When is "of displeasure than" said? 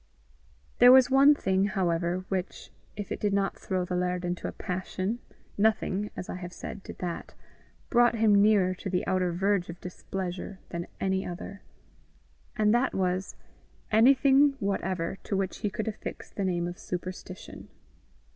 9.69-10.87